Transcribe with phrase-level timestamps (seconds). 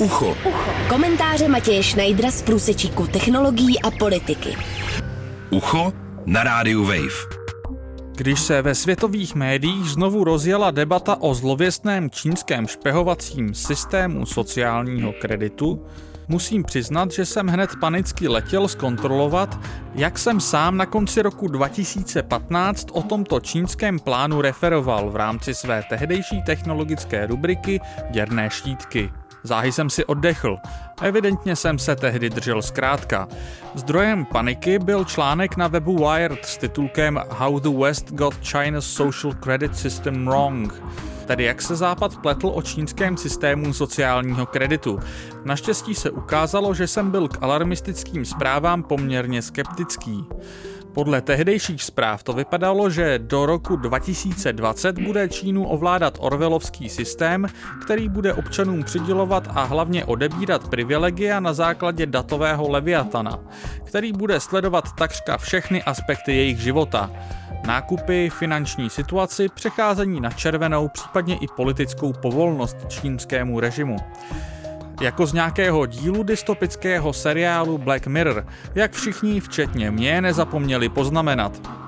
[0.00, 0.36] Ucho.
[0.48, 0.70] Ucho.
[0.88, 4.56] Komentáře Matěje Schneidera z průsečíku technologií a politiky.
[5.50, 5.92] Ucho
[6.26, 7.36] na rádiu Wave.
[8.16, 15.86] Když se ve světových médiích znovu rozjela debata o zlověstném čínském špehovacím systému sociálního kreditu,
[16.28, 19.58] musím přiznat, že jsem hned panicky letěl zkontrolovat,
[19.94, 25.82] jak jsem sám na konci roku 2015 o tomto čínském plánu referoval v rámci své
[25.88, 29.10] tehdejší technologické rubriky Děrné štítky.
[29.46, 30.58] Záhy jsem si oddechl.
[31.02, 33.28] Evidentně jsem se tehdy držel zkrátka.
[33.74, 39.34] Zdrojem paniky byl článek na webu Wired s titulkem How the West got China's social
[39.34, 40.82] credit system wrong
[41.26, 44.98] tedy jak se Západ pletl o čínském systému sociálního kreditu.
[45.44, 50.24] Naštěstí se ukázalo, že jsem byl k alarmistickým zprávám poměrně skeptický.
[50.96, 57.46] Podle tehdejších zpráv to vypadalo, že do roku 2020 bude Čínu ovládat orvelovský systém,
[57.84, 63.38] který bude občanům přidělovat a hlavně odebírat privilegia na základě datového leviatana,
[63.84, 67.10] který bude sledovat takřka všechny aspekty jejich života.
[67.66, 73.96] Nákupy, finanční situaci, přecházení na červenou, případně i politickou povolnost čínskému režimu
[75.00, 81.85] jako z nějakého dílu dystopického seriálu Black Mirror, jak všichni, včetně mě, nezapomněli poznamenat.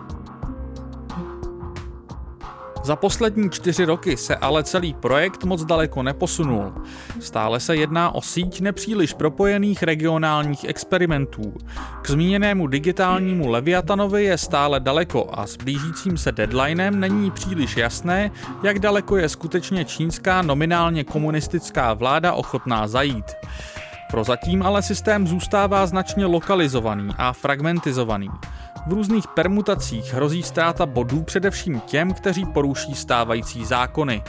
[2.88, 6.72] Za poslední čtyři roky se ale celý projekt moc daleko neposunul.
[7.20, 11.54] Stále se jedná o síť nepříliš propojených regionálních experimentů.
[12.02, 18.30] K zmíněnému digitálnímu Leviatanovi je stále daleko a s blížícím se deadlinem není příliš jasné,
[18.62, 23.34] jak daleko je skutečně čínská nominálně komunistická vláda ochotná zajít.
[24.10, 28.30] Prozatím ale systém zůstává značně lokalizovaný a fragmentizovaný.
[28.88, 34.22] V různých permutacích hrozí ztráta bodů především těm, kteří poruší stávající zákony.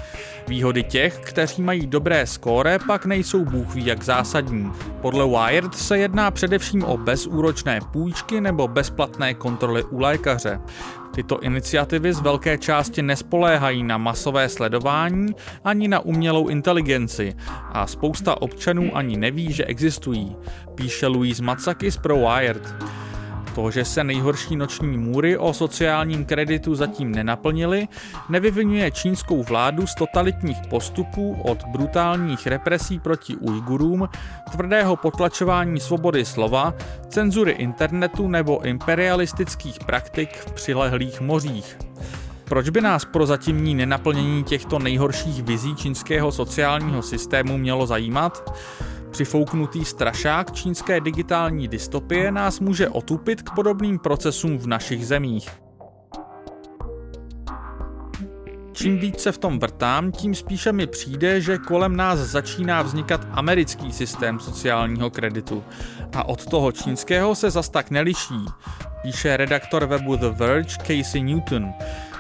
[0.48, 4.72] Výhody těch, kteří mají dobré skóre, pak nejsou bůh ví jak zásadní.
[5.02, 10.60] Podle Wired se jedná především o bezúročné půjčky nebo bezplatné kontroly u lékaře.
[11.16, 17.36] Tyto iniciativy z velké části nespoléhají na masové sledování ani na umělou inteligenci
[17.72, 20.36] a spousta občanů ani neví, že existují,
[20.76, 22.76] píše Louise Matsakis pro Wired.
[23.56, 27.88] To, že se nejhorší noční můry o sociálním kreditu zatím nenaplnily,
[28.30, 34.10] nevyvinuje čínskou vládu z totalitních postupů od brutálních represí proti Ujgurům,
[34.52, 36.74] tvrdého potlačování svobody slova,
[37.08, 41.78] cenzury internetu nebo imperialistických praktik v přilehlých mořích.
[42.44, 48.60] Proč by nás pro zatímní nenaplnění těchto nejhorších vizí čínského sociálního systému mělo zajímat?
[49.12, 55.50] Přifouknutý strašák čínské digitální dystopie nás může otupit k podobným procesům v našich zemích.
[58.72, 63.28] Čím víc se v tom vrtám, tím spíše mi přijde, že kolem nás začíná vznikat
[63.32, 65.64] americký systém sociálního kreditu.
[66.16, 68.46] A od toho čínského se zas tak neliší,
[69.02, 71.74] píše redaktor webu The Verge Casey Newton.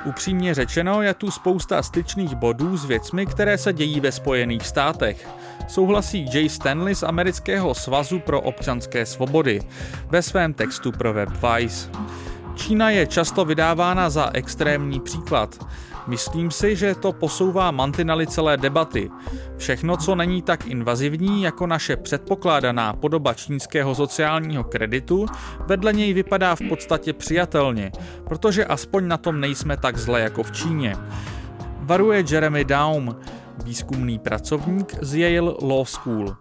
[0.05, 5.27] Upřímně řečeno, je tu spousta styčných bodů s věcmi, které se dějí ve Spojených státech.
[5.67, 9.61] Souhlasí Jay Stanley z Amerického svazu pro občanské svobody
[10.09, 11.89] ve svém textu pro web Vice.
[12.55, 15.65] Čína je často vydávána za extrémní příklad.
[16.09, 19.11] Myslím si, že to posouvá mantinely celé debaty.
[19.57, 25.25] Všechno, co není tak invazivní jako naše předpokládaná podoba čínského sociálního kreditu,
[25.65, 27.91] vedle něj vypadá v podstatě přijatelně,
[28.27, 30.95] protože aspoň na tom nejsme tak zle jako v Číně.
[31.79, 33.15] Varuje Jeremy Daum,
[33.63, 36.35] výzkumný pracovník z Yale Law School.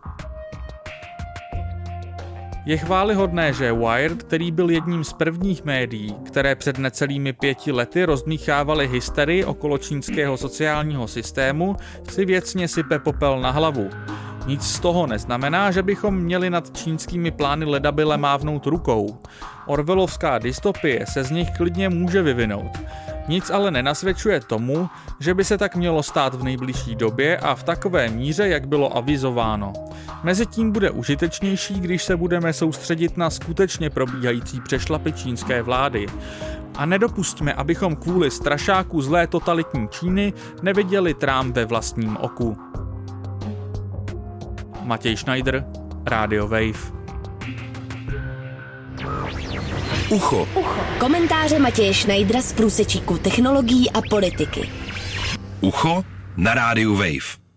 [2.68, 8.04] Je chválihodné, že Wired, který byl jedním z prvních médií, které před necelými pěti lety
[8.04, 11.76] rozdmíchávali hysterii okolo čínského sociálního systému,
[12.10, 13.90] si věcně sype popel na hlavu.
[14.46, 19.18] Nic z toho neznamená, že bychom měli nad čínskými plány ledabyle mávnout rukou.
[19.66, 22.78] Orvelovská dystopie se z nich klidně může vyvinout.
[23.28, 24.88] Nic ale nenasvědčuje tomu,
[25.20, 28.96] že by se tak mělo stát v nejbližší době a v takové míře, jak bylo
[28.96, 29.72] avizováno.
[30.22, 36.06] Mezitím bude užitečnější, když se budeme soustředit na skutečně probíhající přešlapy čínské vlády.
[36.76, 40.32] A nedopustíme, abychom kvůli strašáku zlé totalitní Číny
[40.62, 42.56] neviděli trám ve vlastním oku.
[44.82, 45.64] Matěj Schneider,
[46.06, 46.97] Radio Wave.
[50.10, 50.48] Ucho.
[50.54, 50.80] Ucho.
[50.98, 54.70] Komentáře Matěje Schneidera z průsečíku technologií a politiky.
[55.60, 56.04] Ucho
[56.36, 57.47] na rádiu Wave.